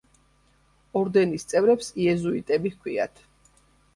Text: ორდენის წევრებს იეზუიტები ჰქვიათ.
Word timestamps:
ორდენის 1.01 1.43
წევრებს 1.51 1.91
იეზუიტები 2.05 2.71
ჰქვიათ. 2.77 3.21